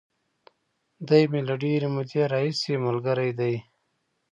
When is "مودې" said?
1.93-2.21